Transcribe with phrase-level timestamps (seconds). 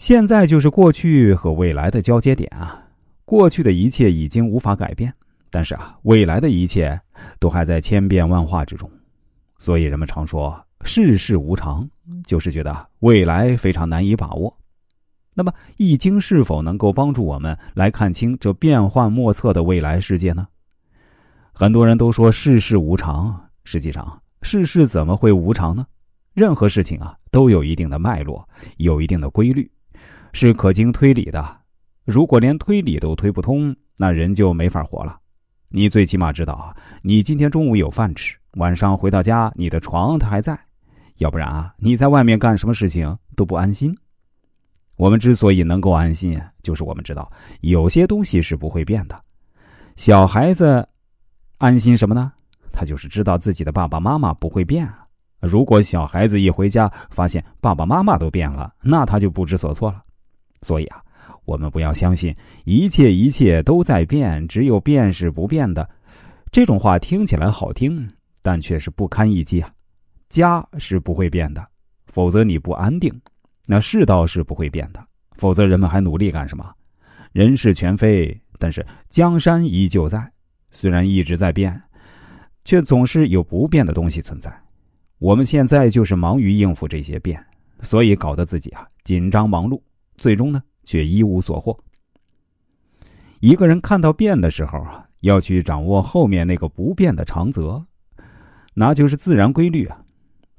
[0.00, 2.82] 现在就是过去和未来的交接点啊！
[3.26, 5.12] 过去的一切已经无法改变，
[5.50, 6.98] 但是啊，未来的一切
[7.38, 8.90] 都还在千变万化之中。
[9.58, 11.86] 所以人们常说世事无常，
[12.24, 14.56] 就是觉得未来非常难以把握。
[15.34, 20.48] 那么《易经》是否能够帮助我们来看清这变幻莫测的未来世界呢？
[21.52, 25.86] 很多人都说世事无常，实际上世事怎么会无常呢？
[26.32, 28.48] 任何事情啊，都有一定的脉络，
[28.78, 29.70] 有一定的规律。
[30.32, 31.58] 是可经推理的，
[32.04, 35.18] 如果连推理都推不通，那人就没法活了。
[35.68, 40.58] 你最起码知道啊，你今天中午有饭吃，晚上回到家，你的床它还在，
[41.16, 43.96] 要不然啊，你在外面干什么事情都不安心。
[44.96, 49.18] 我们之所以能够安心，就是我们知道有些东西是不会变的。
[49.96, 50.86] 小孩子
[51.58, 52.32] 安心什么呢？
[52.72, 55.06] 他就是知道自己的爸爸妈妈不会变啊。
[55.40, 60.02] 如果小孩子一回家发现爸爸妈妈都变了，那他就不知所措了。
[60.62, 61.02] 所以啊，
[61.44, 65.88] 我们不要相信一切一切都在变，只有变是不变的。
[66.52, 68.08] 这种话听起来好听，
[68.42, 69.70] 但却是不堪一击啊！
[70.28, 71.66] 家是不会变的，
[72.06, 73.10] 否则你不安定；
[73.66, 75.04] 那世道是不会变的，
[75.36, 76.72] 否则人们还努力干什么？
[77.32, 80.30] 人事全非，但是江山依旧在。
[80.72, 81.80] 虽然一直在变，
[82.64, 84.52] 却总是有不变的东西存在。
[85.18, 87.44] 我们现在就是忙于应付这些变，
[87.82, 89.80] 所以搞得自己啊紧张忙碌。
[90.20, 91.76] 最终呢，却一无所获。
[93.40, 97.82] 一个人看到变的时候啊，要去掌握后面那个不变的长则，
[98.74, 99.98] 那就是自然规律啊。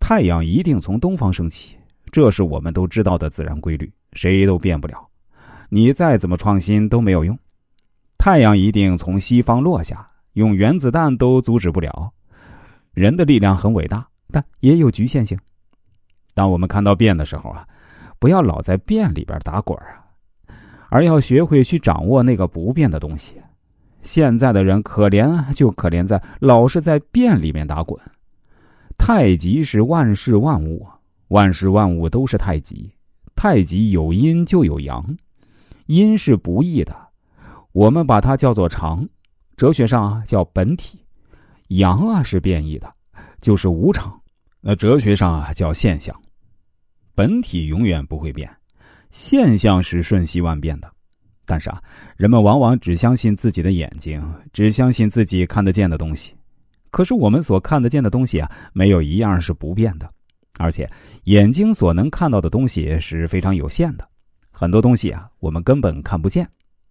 [0.00, 1.76] 太阳一定从东方升起，
[2.10, 5.06] 这是我们都知道的自然规律，谁都变不了。
[5.68, 7.38] 你再怎么创新都没有用。
[8.16, 12.10] 太阳一定从西方落下，用原子弹都阻止不了。
[12.94, 15.38] 人的力量很伟大，但也有局限性。
[16.32, 17.68] 当我们看到变的时候啊。
[18.22, 19.98] 不要老在变里边打滚啊，
[20.90, 23.34] 而要学会去掌握那个不变的东西。
[24.02, 28.00] 现在的人可怜就可怜在老是在变里面打滚。
[28.96, 30.86] 太极是万事万物，
[31.28, 32.88] 万事万物都是太极。
[33.34, 35.04] 太极有阴就有阳，
[35.86, 36.96] 阴是不易的，
[37.72, 39.04] 我们把它叫做常，
[39.56, 40.96] 哲学上叫本体；
[41.70, 42.88] 阳啊是变异的，
[43.40, 44.16] 就是无常，
[44.60, 46.14] 那哲学上啊叫现象。
[47.14, 48.50] 本体永远不会变，
[49.10, 50.90] 现象是瞬息万变的。
[51.44, 51.82] 但是啊，
[52.16, 56.32] 人们往往只相信自己的眼睛，只相信自己看得见的东西。
[56.90, 60.08] 可是我们所看得见的东西啊，没有一样是不变的。
[60.58, 60.88] 而且
[61.24, 64.06] 眼睛所能看到的东西是非常有限的，
[64.50, 66.48] 很多东西啊，我们根本看不见。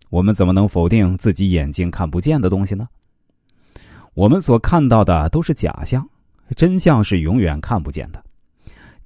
[0.10, 2.88] 我们怎么能否定自己眼睛看不见的东西呢？
[4.14, 6.06] 我们所看到的都是假象，
[6.56, 8.22] 真相是永远看不见的。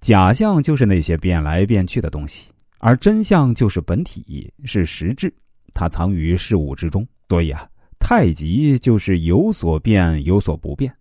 [0.06, 5.34] 假象就是那些变来变去的东西，而真相就是本体，是实质，
[5.74, 7.04] 它藏于事物之中。
[7.28, 7.68] 所以啊，
[7.98, 10.96] 太极就是有所变，有所不变。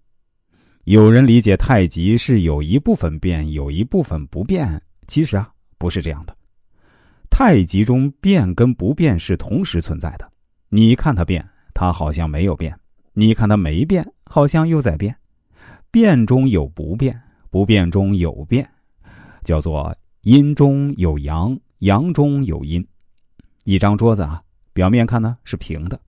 [0.85, 6.35] 有人理解太极是有一部分变，有一部分不变，其实啊，不是这样的。
[7.29, 10.27] 太极中变跟不变是同时存在的。
[10.71, 12.73] 你看它变，它好像没有变；
[13.13, 15.15] 你看它没变，好像又在变。
[15.91, 18.67] 变中有不变，不变中有变。
[19.45, 22.85] 叫做阴中有阳，阳中有阴。
[23.65, 25.99] 一张桌子啊，表面看呢是平的，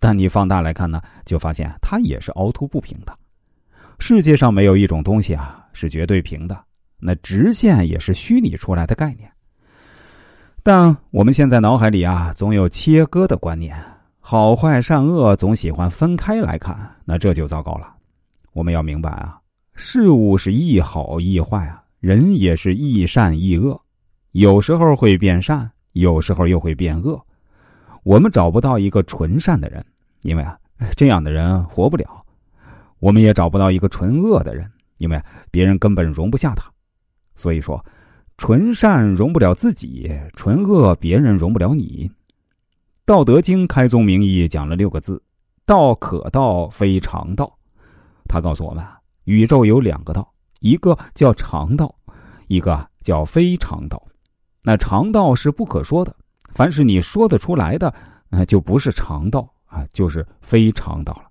[0.00, 3.14] 但你放大来看呢，就发现它也是凹凸不平的。
[3.98, 6.58] 世界上没有一种东西啊是绝对平的，
[6.98, 9.30] 那直线也是虚拟出来的概念。
[10.62, 13.76] 但我们现在脑海里啊，总有切割的观念，
[14.20, 17.94] 好坏善恶总喜欢分开来看，那这就糟糕了。
[18.52, 19.38] 我们要明白啊，
[19.74, 21.82] 事物是亦好亦坏啊。
[22.00, 23.80] 人也是亦善亦恶，
[24.32, 27.20] 有时候会变善，有时候又会变恶。
[28.04, 29.84] 我们找不到一个纯善的人，
[30.22, 30.56] 因为啊，
[30.96, 32.06] 这样的人活不了；
[33.00, 35.20] 我们也找不到一个纯恶的人，因为
[35.50, 36.70] 别人根本容不下他。
[37.34, 37.84] 所以说，
[38.36, 42.08] 纯善容不了自己，纯恶别人容不了你。
[43.04, 45.20] 《道德经》开宗明义讲了六个字
[45.66, 47.52] ：“道可道，非常道。”
[48.28, 48.84] 他告诉我们，
[49.24, 50.32] 宇宙有两个道。
[50.60, 51.94] 一个叫常道，
[52.46, 54.02] 一个叫非常道。
[54.62, 56.14] 那常道是不可说的，
[56.54, 57.92] 凡是你说得出来的，
[58.28, 61.22] 那就不是常道啊，就是非常道了。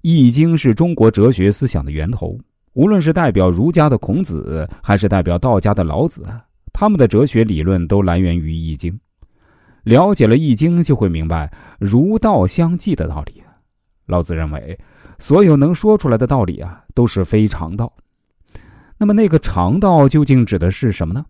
[0.00, 2.38] 易经是中国哲学思想的源头，
[2.72, 6.24] 无论是代表儒家的孔子，还是代表道家的老子，
[6.72, 8.98] 他们的哲学理论都来源于易经。
[9.84, 13.42] 了解了易经，就会明白儒道相济的道理。
[14.06, 14.78] 老子认为，
[15.18, 17.92] 所有能说出来的道理啊，都是非常道。
[18.98, 21.24] 那么，那个肠道究竟指的是什么呢？